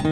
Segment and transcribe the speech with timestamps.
[0.00, 0.08] 嗨，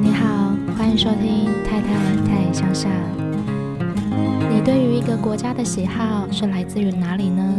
[0.00, 1.88] 你好，欢迎收听《太太
[2.26, 2.88] 太乡下》。
[4.48, 7.54] 你对于一个国家的喜好是来自于哪里呢？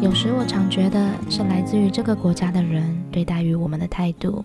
[0.00, 4.42] 有时我常觉得是来自于这个国家的人对待于我们的态度。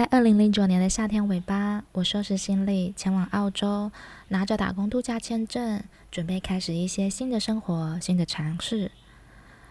[0.00, 3.92] 在二零零九年的夏天尾巴，我收拾行李前往澳洲，
[4.28, 8.90] 拿着打工度假签证，准备开始一些新的生活、新的尝试。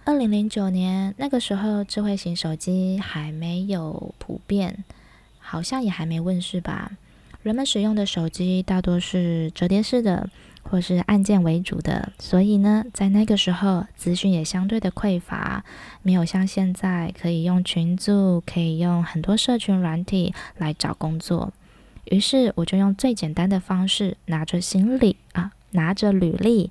[0.06, 4.84] 二零零九年那个时候，智慧型手机还没有普遍，
[5.40, 6.92] 好像也还没问世吧。
[7.44, 10.30] 人们使用的手机大多是折叠式的。
[10.62, 15.64] 或是按键为主的，所以呢，在那个时候，资讯也相对的匮乏，
[16.04, 21.52] 没有像现在可以用群组，可以用很多社群软体来找工作。
[22.06, 26.70] 于是，我就用最简单的方式，拿着行李啊，拿着履历，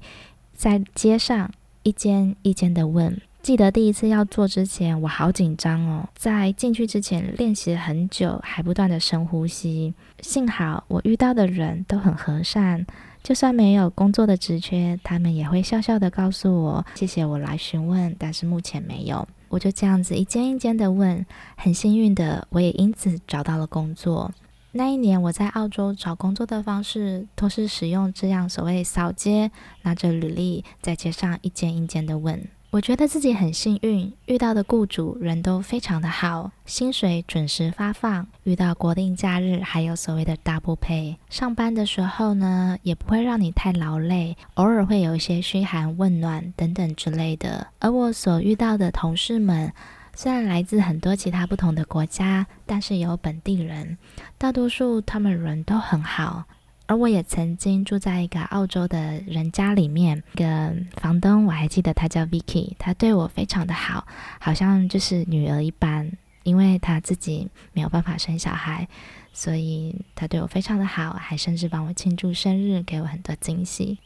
[0.55, 1.51] 在街上
[1.83, 3.21] 一间一间的问。
[3.49, 9.95] 记得第一次要做之前，我好紧张哦，在进去之前练习了很久，还不断的深呼吸。
[10.21, 12.87] 幸好我遇到的人都很和善。
[13.23, 19.27] 就算没有工作的职缺，他们也会笑笑的告诉我，谢谢我来询问，但是目前没有。
[19.49, 21.25] 我就这样子一间一间的问，
[21.57, 24.31] 很幸运的，我也因此找到了工作。
[24.73, 29.51] 那一年我在澳洲找工作的方式，都是使用这样所谓扫街，
[29.85, 32.47] 拿着履历在街上一间一间的问。
[32.71, 47.69] 我觉得自己很幸运，遇到的雇主人都非常的好，薪水准时发放，遇到国定假日还有所谓的 double pay，上班的时候呢也不会让你太劳累，偶尔会有一些嘘寒问暖等等之类的。
[47.79, 49.73] 而我所遇到的同事们，
[50.15, 53.97] 虽然来自很多其他不同的国家，但是有本地人，
[54.37, 56.45] 大多数他们人都很好。
[56.89, 64.07] 而我也曾经住在一个澳洲的人家里面，一个房东我还记得他叫 Vicky，他对我非常的好，
[64.41, 66.11] 好像就是女儿一般。
[66.45, 68.89] 因为他自己没有办法生小孩，
[69.35, 73.99] 所以他对我非常的好，还甚至帮我庆祝生日，给我很多惊喜。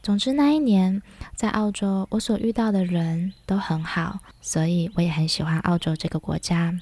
[0.00, 1.02] 总之那一年
[1.34, 6.78] 在澳洲，我所遇到的人都很好，所以我也很喜欢澳洲这个国家。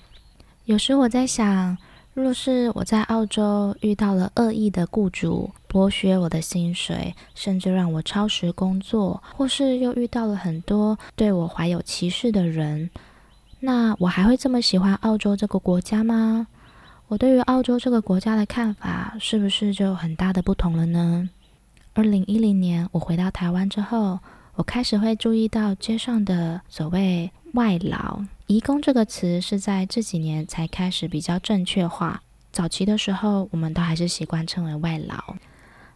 [0.67, 1.79] 有时我在想。
[2.21, 12.91] 若是我在澳洲遇到了恶意的雇主，剥削我的薪水，甚至让我超时工作，或是又遇到了很多对我怀有歧视的人，
[13.61, 16.49] 那我还会这么喜欢澳洲这个国家吗？
[17.07, 21.31] 我对于澳洲这个国家的看法是不是就很大的不同了呢？
[21.95, 24.19] 二零一零年我回到台湾之后，
[24.59, 28.25] 我开始会注意到街上的所谓外劳。
[28.49, 32.21] 移工这个词是在这几年才开始比较正确化。
[32.51, 35.37] 早期的时候，我们都还是习惯称为外劳。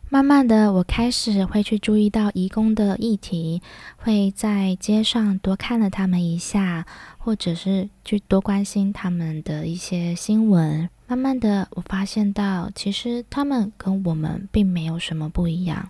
[0.08, 3.60] 慢慢的，我开始会去注意到移工的议题，
[3.96, 6.86] 会在街上多看了他们一下，
[7.18, 10.88] 或者是去多关心他们的一些新闻。
[11.08, 15.88] 慢慢的，我发现到其实他们跟我们并没有什么不一样。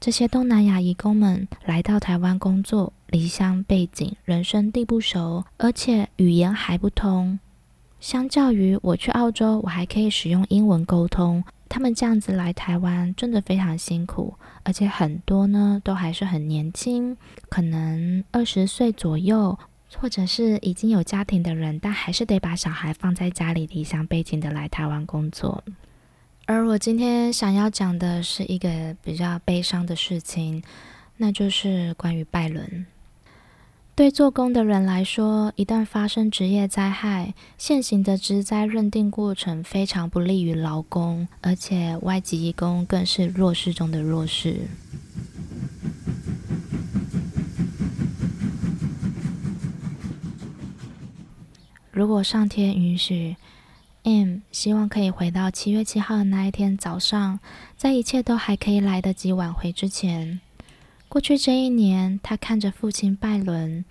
[0.00, 7.40] 这些东南亚移工们来到台湾工作，离乡背井，人生地不熟，而且语言还不通。
[7.98, 11.42] 相较于我去澳洲，我还可以使用英文沟通。
[11.68, 17.16] 他们这样子来台湾，真的非常辛苦，而且很多呢都还是很年轻，
[17.48, 19.58] 可能二十岁左右，
[19.96, 25.64] 或者是已经有家庭的人，但还是得把小孩放在家里，离乡背井的来台湾工作。
[26.50, 30.62] 而我今天想要讲的是一个比较悲伤的事情，
[31.18, 32.86] 那就是关于拜伦。
[33.94, 44.62] 对做工的人来说，一旦发生职业灾害，现行的职灾认定过程非常不利于劳工，而且外籍义工更是弱势中的弱势。
[51.92, 53.36] 如果上天允许
[54.50, 57.40] 希望可以回到七月七号的那一天早上，
[57.76, 60.40] 在一切都还可以来得及挽回之前。
[61.08, 63.84] 过去这一年，他看着父亲拜伦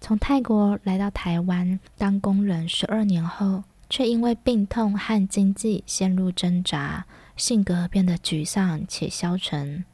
[0.00, 7.06] 从泰国来到台湾当工人十二年后，却因为病痛和经济陷入挣扎，
[7.36, 9.84] 性格变得沮丧且消沉。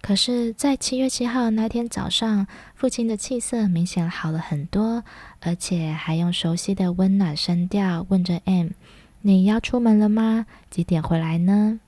[0.00, 5.04] 可是，在七月七号那天早上，父亲的气色明显好了很多，
[5.40, 8.70] 而且还用熟悉的温暖声调问着 M。
[9.20, 10.46] 你要出门了吗？
[10.70, 11.80] 几点回来呢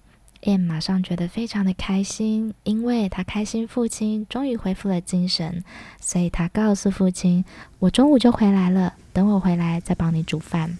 [0.43, 5.63] ？M 马上觉得非常的开心，因为他开心父亲终于恢复了精神，
[6.01, 7.45] 所以他告诉父亲
[7.79, 10.77] ：“我中午就回来了，等我回来再帮你煮饭。”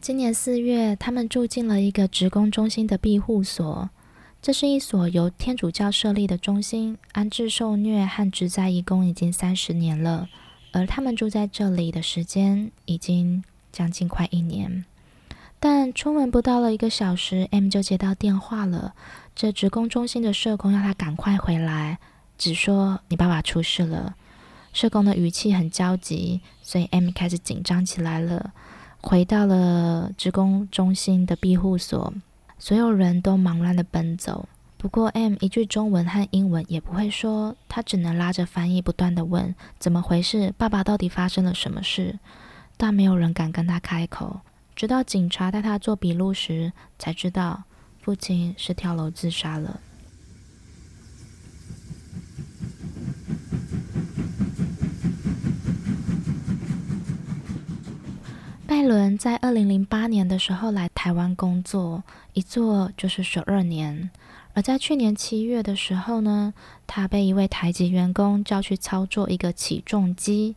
[0.00, 3.90] 今年四月，他们住进了一个职工中心的庇护所。
[4.44, 10.28] 这是一所由天主教设立的中心，安置受虐和职灾义工已经三十年了，
[10.70, 13.42] 而他们住在这里的时间已经
[13.72, 14.84] 将近快一年。
[15.58, 18.92] 但出门不到了一个小时，M 就接到电话了。
[19.34, 21.98] 这职工中心的社工要他赶快回来，
[22.36, 24.14] 只说你爸爸出事了。
[24.74, 28.52] 社工的语气很焦急，所以 M 开始紧张起来了。
[29.00, 32.12] 回到了职工中心的庇护所。
[32.64, 40.50] 所有人都忙乱的奔走，不过 M 一句中文和英文也不会说，他只能拉着翻译不断的问：“怎么回事？
[40.56, 42.18] 爸爸到底发生了什么事？”
[42.78, 44.40] 但没有人敢跟他开口，
[44.74, 47.64] 直到警察带他做笔录时，才知道
[48.00, 49.78] 父亲是跳楼自杀了。
[58.86, 64.10] 伦在二零零八年的时候来台湾工作，一做就是十二年。
[64.52, 66.54] 而在去年七月的时候呢，
[66.86, 70.54] 他被一位台籍员工叫去操作一个起重机。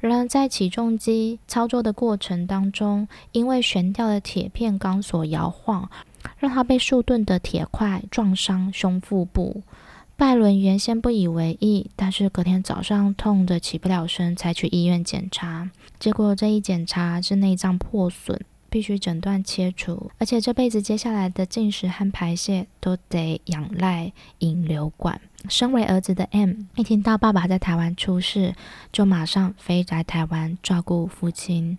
[0.00, 5.90] 然而在起重机操作的过程当中，因为悬吊的铁片钢索摇晃，
[6.38, 9.62] 让他被数吨的铁块撞伤胸腹部。
[10.20, 15.70] 拜伦原先不以为意，但是隔天早上痛得起不了身，才去医院检查。
[15.98, 18.38] 结果这一检查是内脏破损，
[18.68, 25.18] 必须诊断切除，而且这辈子接下来的进食和排泄都得仰赖引流管。
[25.48, 28.54] 身为儿子的 M，一听到爸爸在台湾出事，
[28.92, 31.78] 就马上飞来台湾照顾父亲。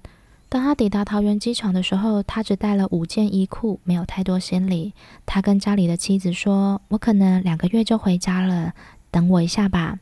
[0.51, 4.91] 当他抵达桃园机场的时候，他只带了五件衣裤，没有太多行李。
[5.25, 8.73] 他跟家里的妻子说：“我可能两个月就回家了，
[9.09, 9.99] 等我一下吧。”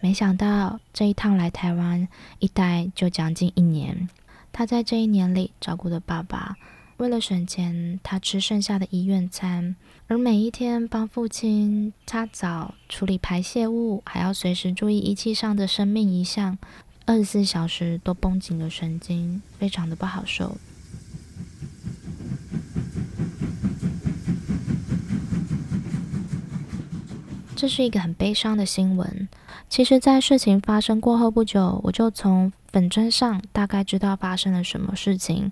[0.00, 2.08] 没想到这一趟来台湾
[2.38, 4.08] 一待就将近一年。
[4.50, 6.56] 他在这一年里照顾了爸爸，
[6.96, 16.56] 为了省钱，他吃剩下的医院餐，而每一天帮父亲擦澡、处理排泄物，还要随时注意仪器上的生命遗像。
[17.04, 20.56] 二十四小时都绷紧了神经，非常的不好受。
[27.56, 29.28] 这是一个很悲伤的新闻。
[29.68, 35.50] 其实，在事情发生过后不久，我就从粉砖上大概知道发生了什么事情，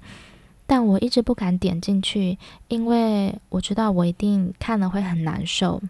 [0.66, 2.38] 但我一直不敢点进去，
[2.68, 5.82] 因为我知道我一定看了会很难受。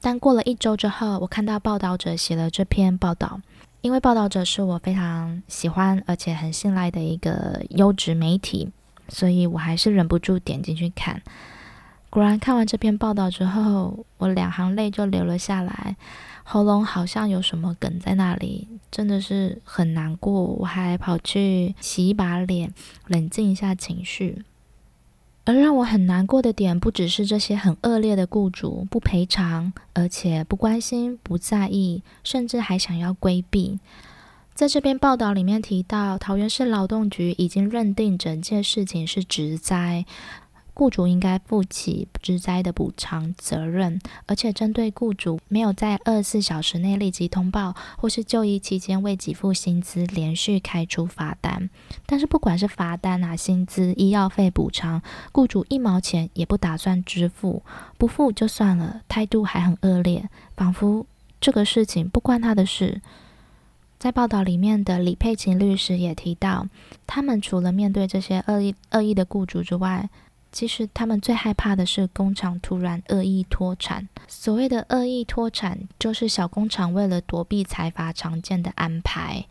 [0.00, 3.40] 但过了一周之后，我看到报道者写了这篇报道。
[3.82, 8.70] 因为报道者是我非常喜欢而且很信赖的一个优质媒体，
[9.08, 11.20] 所以我还是忍不住点进去看。
[12.08, 15.96] 果然，看完这篇报道之后，我两行泪就流了下来，
[16.44, 20.32] 喉咙好像有什么梗在那里，真的是很难过。
[20.44, 22.72] 我还跑去洗一把脸，
[23.08, 24.44] 冷静一下情绪。
[25.44, 33.80] 而让我很难过的点，不只是这些很恶劣的雇主不赔偿，而且不关心、不在意，甚至还想要规避。
[34.54, 40.04] 在这篇报道里面提到，桃园市劳动局已经认定整件事情是职灾。
[40.74, 51.68] 雇主应该负起职灾的补偿责任，而且针对雇主没有在二十四小时内立即通报，或是就医期间未给付薪资，连续开出罚单。
[52.06, 57.62] 但是不管是罚单啊、薪资、医药费补偿，雇主一毛钱也不打算支付，
[57.98, 61.06] 不付就算了，态度还很恶劣，仿佛
[61.40, 63.02] 这个事情不关他的事。
[63.98, 66.66] 在报道里面的李佩琴律师也提到，
[67.06, 70.08] 他们除了面对这些恶意恶意的雇主之外，
[70.52, 74.06] 其实他们最害怕的是工厂突然恶意脱产。
[74.28, 79.46] 所谓的恶意脱产，就是小工厂为了躲避财阀常见的安排，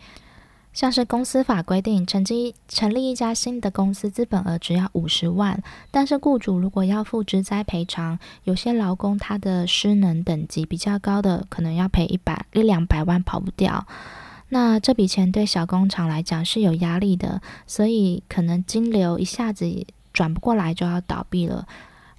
[0.72, 13.86] 像是公司法规定，成立成立一家新的公司，资本额只要五十万，但是雇主如果要付职灾赔偿，有些劳工他的失能等级比较高的，可能要赔一百一两百万跑不掉。
[14.50, 19.86] 那这笔钱对小工厂来讲是有压力的，所以可能金流一下子。
[20.22, 21.68] 转不过来就要倒闭了。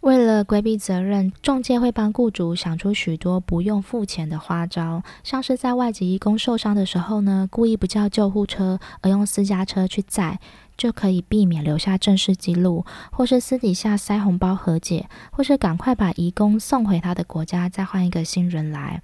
[0.01, 10.41] 为了规避责任，中介会帮雇主想出许多不用付钱的花招，像是在外籍义工受伤的时候呢，故意不叫救护车，而用私家车去载，
[10.77, 19.01] 就可以避免留下正式记录；或是私底下塞红包和解，或是赶快把移工送回他的国家，再换一个新人来。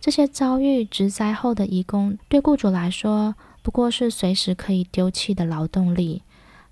[0.00, 6.22] 这些遭遇职灾后的移工，对雇主来说，不过是随时可以丢弃的劳动力。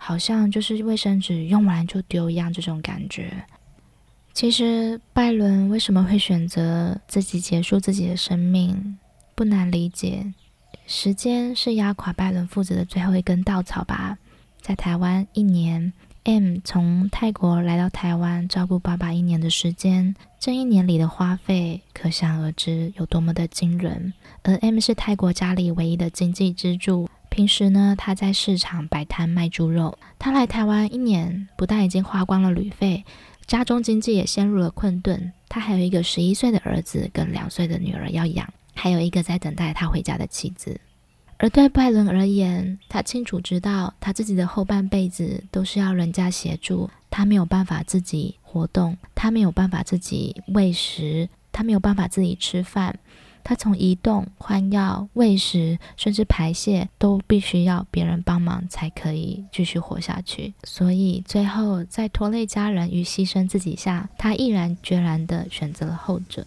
[0.03, 3.45] 好像就是卫生纸用完就丢一样，这种感觉。
[4.33, 8.99] 其实拜伦为什么会选择自己结束自己的生命，
[9.35, 10.33] 不难理解。
[10.87, 14.17] 时间是压垮拜伦父子的最后一根稻草吧。
[14.61, 15.93] 在台湾一年
[16.25, 24.15] ，M 从泰国来到台湾照顾爸爸一年的时间，这一年里的花费可想而知有多么的惊人。
[24.45, 27.09] 而 M 是泰国家里唯一的经济支柱，
[27.41, 29.99] 平时呢，他在市场摆摊卖猪肉。
[30.19, 33.03] 他来台湾一年，不但已经花光了旅费，
[33.47, 35.33] 家中经济也陷入了困顿。
[35.49, 40.79] 他还有一个十一岁的儿子跟两岁的女儿要养，还有一个在等待他回家的妻子。
[41.39, 52.99] 而对拜伦而言，他清楚知道，他自己的后半辈子都是要人家协助，他没有办法自己活动，他没有办法自己喂食，他没有办法自己吃饭，
[53.43, 60.53] 他从移动、换药、喂食，甚至排泄，都必须要别人帮忙才可以继续活下去。
[60.65, 66.47] 所以最后，在拖累家人与牺牲自己下，他毅然决然地选择了后者。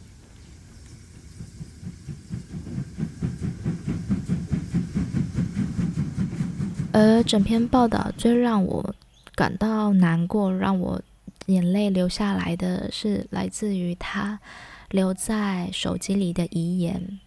[6.91, 8.93] 而整篇报道最让我
[9.33, 11.01] 感到难过、让我
[11.47, 14.39] 眼泪流下来的是来自于他
[14.93, 17.19] 留在手机里的遗言。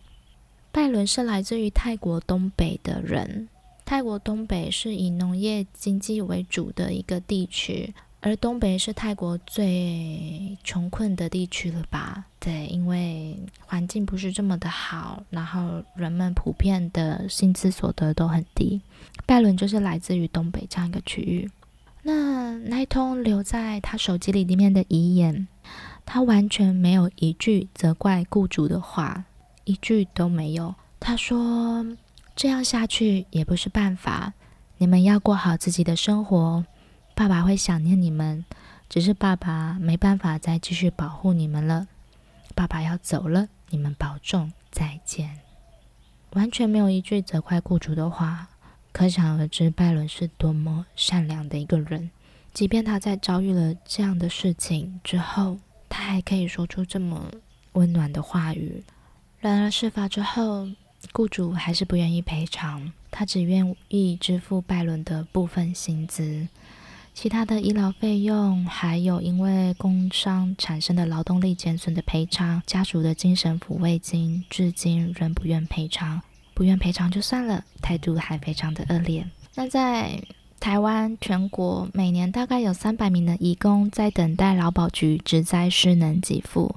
[0.70, 3.48] 拜伦是来自于泰国东北的人，
[3.84, 7.92] 泰国东北是以农业经济为主的一个地区。
[8.20, 12.24] 而东北是泰国最穷困的地区了吧？
[12.38, 18.80] 对，因为环境不是这么的好，然后人们普遍的薪资所得都很低。
[19.26, 21.50] 拜伦就是来自于东北这样一个区域。
[22.02, 25.48] 那那一通留在他手机里里面的遗言，
[26.06, 29.24] 他完全没有一句责怪雇主的话，
[29.64, 30.74] 一句都没有。
[30.98, 31.84] 他说
[32.34, 34.32] ：“这样下去也不是办法，
[34.78, 36.64] 你们要过好自己的生活。”
[37.14, 38.44] 爸爸会想念你们，
[38.88, 41.88] 只是爸爸没办法再继续保护你们了。
[42.54, 45.40] 爸爸要走了，你们保重，再见。
[46.30, 48.48] 完全没有一句责怪雇主的话，
[48.92, 52.10] 可想而知拜伦是多么善良的一个人。
[52.52, 55.58] 即便他在遭遇了这样的事情之后，
[55.96, 57.32] 他还可以说出这么
[57.72, 58.84] 温暖的话语。
[59.40, 60.68] 然而事发之后，
[61.14, 66.46] 雇主还是不愿意赔偿，他只愿意支付拜伦的部分薪资。
[67.14, 76.20] 其他的医疗费用，还有因为工伤产生的劳动力减损的赔偿，家属的精神抚慰金，至今仍不愿赔偿。
[76.52, 79.26] 不愿赔偿就算了，态度还非常的恶劣。
[79.54, 80.22] 那在
[80.66, 86.74] 台湾，全国每年大概有三百名的义工在等待劳保局职灾失能给付。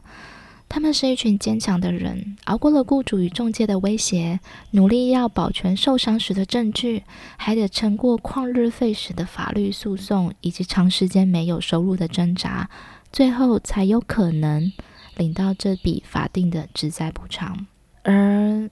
[0.69, 7.03] 他们是一群坚强的人，熬过了雇主与中介的威胁，努力要保全受伤时的证据，
[7.35, 12.69] 还得撑过旷日费时的法律诉讼，以及长时间没有收入的挣扎，
[13.11, 14.71] 最后才有可能
[15.17, 17.65] 领到这笔法定的职灾补偿。
[18.03, 18.69] 而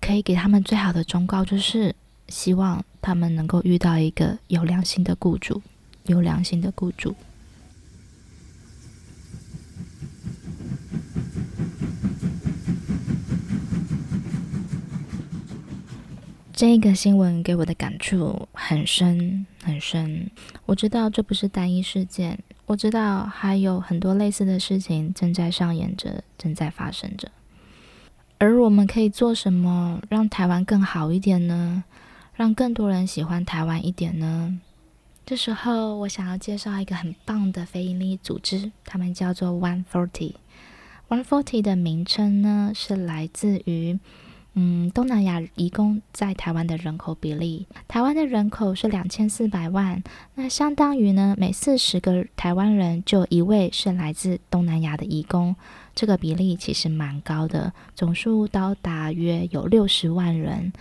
[0.00, 1.94] 可以给他们最好的忠告，就是
[2.28, 5.62] 希望他们能够遇到一个有良心的雇主，
[6.06, 7.14] 有良心的雇主。
[16.52, 20.28] 这个新闻给我的感触很深很深。
[20.64, 22.36] 我知道这不是单一事件，
[22.66, 27.30] 我知道还有很多类似的事情正在上演着，正在发生着。
[28.38, 31.84] 而我们可以做什么让台湾更好一点呢？
[32.36, 34.60] 让更多人喜欢台湾一点呢？
[35.24, 40.34] 这时候，我想要介绍一个很棒的非营利组织，他们叫做 One Forty。
[41.08, 43.98] One Forty 的名称呢，是来自于。
[44.58, 50.02] 嗯，东南亚移工在台湾的人口比例，台湾的人口是两千四百万，
[50.34, 55.54] 那相当于呢，每四十个台湾人就有一位是来自东南亚的移工，
[55.94, 60.72] 这个比例其实蛮高的，总数到达约有六十万人，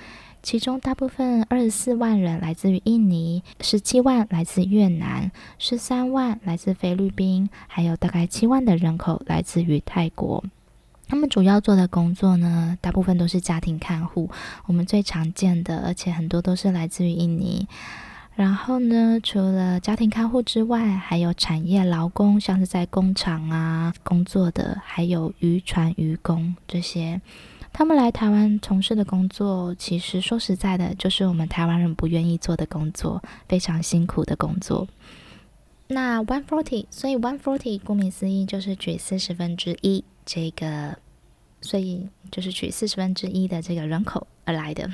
[0.46, 10.44] 其中大部分二十四万人来自于印尼，十七万来自越南，十三万来自菲律宾，还有大概七万的人口来自于泰国。
[11.08, 14.30] 他们主要做的工作呢，大部分都是家庭看护，
[14.68, 17.68] 我们最常见的，而且很多都是来自于印尼。
[18.36, 27.20] 然后呢，除了家庭看护之外，还有产业劳工，像是在工厂啊工作的，还有渔船渔工这些。
[27.78, 34.88] 他们来台湾从事的工作，其实说实在的，就是我们台湾人不愿意做的工作，非常辛苦的工作。
[35.88, 40.06] 那 one forty，所以 one forty 顾名思义就是取四十分之一。
[40.26, 40.98] 这个，
[41.60, 44.90] 所以就是取四十分之一的这个人口而来的。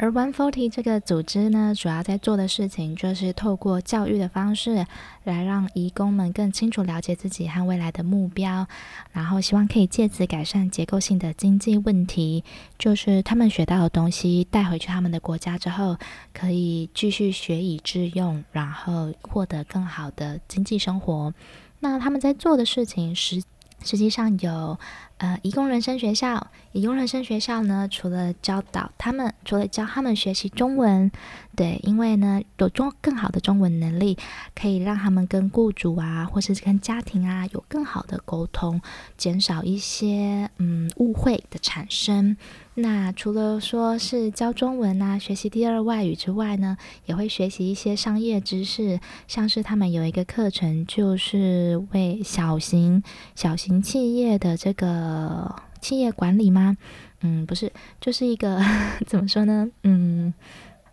[0.00, 4.86] 而 One Forty 这个组织呢，主要在做的事情就是透过教育的方式，
[5.24, 8.64] 来让移工们更清楚了解自己和未来的目标，
[9.10, 12.44] 然后希望可以借此改善结构性的经济问题。
[12.78, 15.96] 就是他们学到的东西带回去他们的国家之后，
[16.32, 21.34] 可以继续学以致用，然后获得更好的经济生活。
[21.80, 23.42] 那他们在做的事情实
[23.82, 24.78] 实际上有。
[25.18, 31.10] 呃，移工人生学校，移工人生学校呢，除了教导他们，除了教他们学习中文，
[31.56, 34.16] 对，因为呢，有中更好的中文能力，
[34.54, 38.80] 可以让他们跟雇主啊，或是跟家庭啊，有更好的沟通，
[39.16, 42.36] 减少一些嗯误会的产生。
[42.74, 53.02] 那除了说是教中文啊，学习第二外语之外呢，也会学习一些商业知识，像是他们有一个课程，就是为小型
[53.34, 56.76] 小型企业的这个呃企业管理吗？
[57.20, 58.60] 嗯，不是，就是一个
[59.06, 59.68] 怎么说呢？
[59.82, 60.32] 嗯。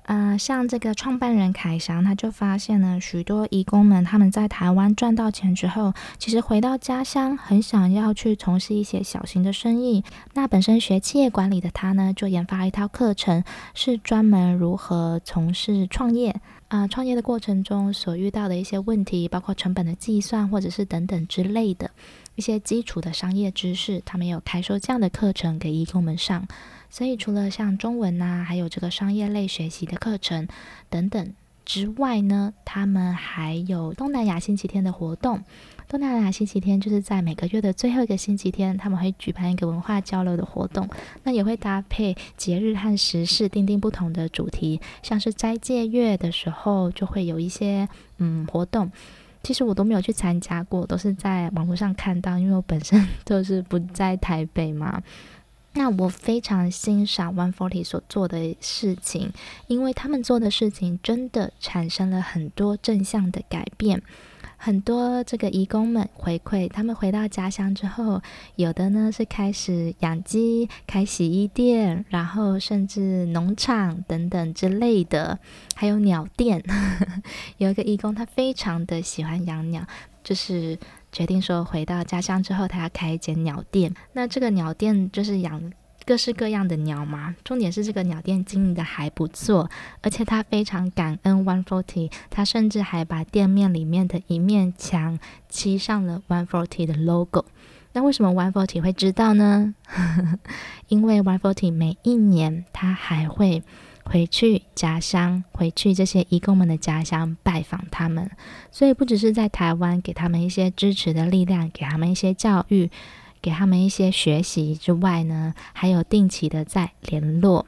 [0.08, 10.04] 呃，像这个创办人凯翔，他就发现了许多移工们，他们在台湾赚到钱之后，其实回到家乡，很想要去从事一些小型的生意。
[10.36, 13.44] 那本身学企业管理的他呢，就研发了一套课程，
[13.74, 21.90] 是专门如何从事创业啊、创业的过程中所遇到的一些问题，包括成本的计算，或者是等等之类的
[22.36, 26.48] 一些基础的商业知识，他们有开设这样的课程给义工们上。
[26.90, 30.48] 所以，除了像中文呐、还有这个商业类学习的课程
[30.90, 31.34] 等等
[31.66, 35.44] 之外呢，他们还有东南亚星期天的活动。
[35.88, 40.90] 东南亚星期天就是在每个月的最后一个星期天，他们会举办一个文化交流的活动。
[41.24, 44.80] 那也会搭配节日和时事，订定不同的主题。
[45.04, 47.88] 像是斋戒月的时候，就会有一些
[48.18, 48.92] 嗯活动。
[49.46, 55.04] 其实我都没有去参加过，都是在网络上看到，因为我本身 就是不在台北嘛。
[55.74, 59.32] 那我非常欣赏 One Forty 所做的事情，
[59.68, 64.02] 因为他们做的事情真的产生了很多正向的改变。
[64.66, 68.20] 很多这个义工们回馈，他们回到家乡之后，
[68.56, 75.38] 有的呢是开始养鸡、开洗衣店，然后甚至农场等等之类的，
[75.76, 76.64] 还有鸟店。
[77.58, 79.86] 有一个义工，他非常的喜欢养鸟，
[80.24, 80.80] 就是。
[81.12, 83.96] 决定说，回到家乡之后，他要开一间鸟店。
[84.12, 85.72] 那这个鸟店就是养
[86.06, 87.36] 各式各样的鸟嘛。
[87.44, 89.70] 重点是这个鸟店经营的还不错，
[90.02, 97.46] 而且他非常感恩 One Forty，他甚至还把店面里面的一面墙漆上了 One Forty 的 logo。
[97.94, 99.74] 那为什么 One Forty 会知道呢？
[100.88, 103.64] 因为 One Forty 每一年他还会。
[104.08, 108.30] 回去家乡，回去这些义工们的家乡拜访他们，
[108.72, 112.92] 所以不只是在台湾给他们一些支持的力量，给他们一些教育，
[113.46, 117.68] 给他们一些学习之外呢，还有定期的在联络。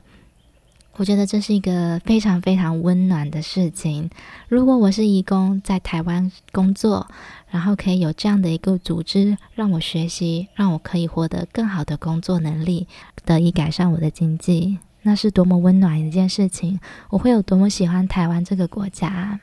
[0.96, 4.10] 我觉得这是一个非常非常温暖的事情。
[4.48, 7.06] 如果我是义工，在台湾工作，
[7.52, 12.88] 然后可以有这样的一个组织让我学习，让我可以获得更好的工作能力，
[13.24, 14.80] 得以改善我的经济。
[15.04, 16.80] 那是多么温暖一件事情！
[17.12, 19.40] 我会有多么喜欢台湾这个国家。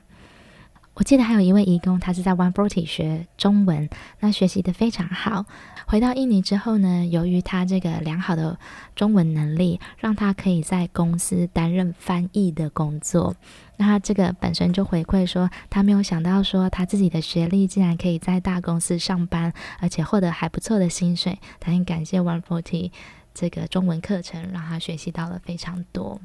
[0.94, 5.44] 我记得还有一位义工，他是在 One Forty 学中文，那学习的非常好。
[5.86, 8.56] 回到印尼之后呢，由于他这个良好的
[8.94, 13.34] 中文能力，让他可以在公司担任翻译的工作。
[13.76, 21.40] 那他这个本身就回馈说，他没有想到说他自己的学历竟然可以在大公司上班，而且获得还不错的薪水。
[21.58, 22.92] 他很感谢 One Forty。
[23.34, 26.20] 这个中文课程让他学习到了非常多。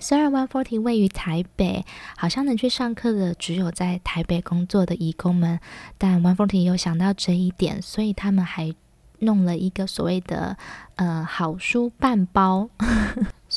[0.00, 1.84] 虽然 One Forty 位于台北，
[2.16, 5.58] 好像能去上课的只有在台北工作的义工们，
[5.96, 8.74] 但 One Forty 有想到这一点，所以他们还
[9.20, 10.56] 弄了一个所谓的
[10.96, 12.68] 呃好书半包。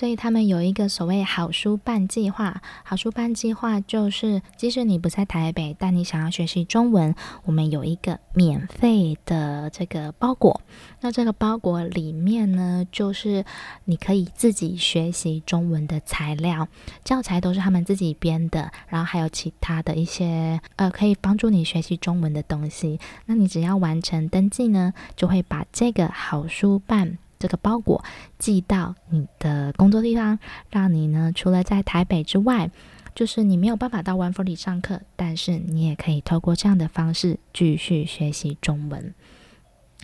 [0.02, 2.60] 所以他们有一个所谓“好书办计划”。
[2.84, 7.14] 好书办计划就是，即使你不在台北，但你想要学习中文，
[7.46, 10.60] 我们有一个免费的这个包裹。
[11.02, 13.46] 那这个包裹里面呢，就是
[13.86, 16.68] 你可以自己学习中文的材料，
[17.04, 23.00] 教材都是他们自己编的，然后还有其他的一些呃可以帮助你学习中文的东西。
[23.28, 27.20] 那你只要完成登记呢，就会把这个好书办。
[27.42, 28.04] 这个包裹
[28.38, 30.38] 寄到你的工作地方，
[30.70, 32.70] 让你呢，除了在台北之外，
[33.16, 39.14] 就是你没有办法到 One Forty 上课，但是你也可以透过这样的方式继续学习中文。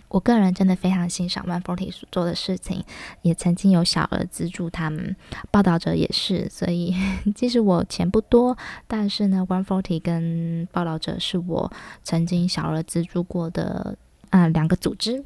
[0.08, 2.82] 我个人真的非常欣赏 One Forty 所做的事情，
[3.20, 5.14] 也曾经有小额资助他们，
[5.50, 6.94] 报道者也是，所以
[7.36, 11.70] 即使我钱不多，但是呢，One Forty 跟报道者是我
[12.02, 13.96] 曾经小额资助过的
[14.30, 15.24] 啊、两个组织。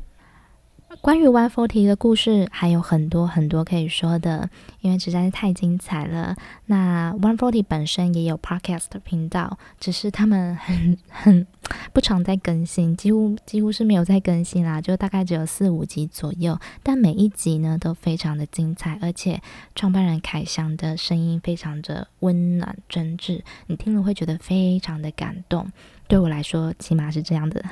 [1.00, 4.48] 关于 One Forty 的故事还有很多很多可以说的，
[4.80, 6.36] 因为实在是太精彩了。
[6.66, 11.46] 那 One Forty 本身也有 Podcast 频道，只是他们很很
[11.92, 16.58] 不常在更新，几乎几乎是没有在更新啦，就大概只有四五集左右。
[16.82, 19.40] 但每一集呢都非常的精彩，而且
[19.74, 25.66] 创办人凯翔的声音非常的温暖真挚，你听了会觉得非常的感动。
[26.06, 27.64] 对我来说，起码是这样的。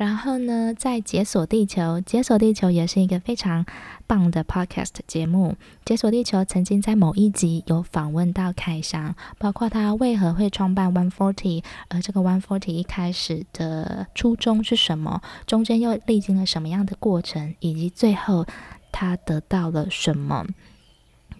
[0.00, 3.66] 然后呢，在《解锁地球》，《解锁地球》也是一个非常
[4.06, 5.54] 棒的 podcast 节目。
[5.84, 18.46] 《解锁地球》曾经在某一集有访问到凯翔，包括他为何会创办 One Forty，而这个 One Forty 一开始的初衷是什么，中间又历经了什么样的过程，以及最后
[18.90, 20.46] 他得到了什么。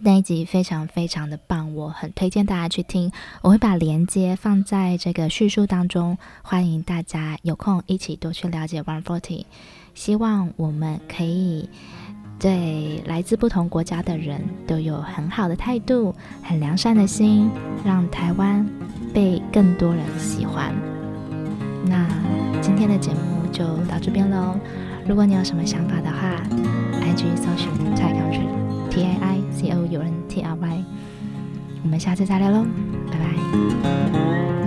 [0.03, 3.11] 那一集非常非常的棒，我很推荐大家去听。
[3.41, 9.45] 我会把连接放在这个叙述当中，欢迎大家有空一起多去了解 One Forty。
[9.93, 11.69] 希望我们可以
[12.39, 17.51] 对来自不同国家的人都有很好的态度、很良善的心，
[17.85, 18.67] 让台湾
[19.13, 20.73] 被更多人喜欢。
[21.85, 22.07] 那
[22.59, 24.57] 今天的节目就到这边喽。
[25.07, 26.41] 如果你有什么想法的话
[26.99, 28.61] ，IG 搜寻蔡康永。
[28.89, 30.83] T A I C O 有人 T R Y。
[31.83, 32.65] 我们下次再聊喽，
[33.11, 34.60] 拜拜。